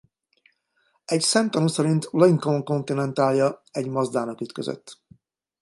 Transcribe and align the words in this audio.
Egy 1.05 1.21
szemtanú 1.21 1.67
szerint 1.67 2.07
Lincoln 2.11 2.63
Continentalja 2.63 3.61
egy 3.71 3.87
Mazdának 3.87 4.41
ütközött. 4.41 5.01